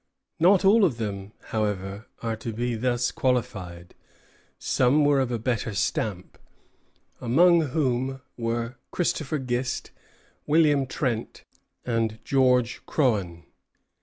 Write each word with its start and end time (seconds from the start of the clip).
Not 0.39 0.65
all 0.65 0.83
of 0.83 0.97
them, 0.97 1.31
however, 1.49 2.07
are 2.23 2.35
to 2.37 2.51
be 2.51 2.73
thus 2.73 3.11
qualified. 3.11 3.93
Some 4.57 5.05
were 5.05 5.19
of 5.19 5.31
a 5.31 5.37
better 5.37 5.75
stamp; 5.75 6.39
among 7.19 7.61
whom 7.67 8.19
were 8.35 8.77
Christopher 8.89 9.37
Gist, 9.37 9.91
William 10.47 10.87
Trent, 10.87 11.43
and 11.85 12.17
George 12.25 12.81
Croghan. 12.87 13.43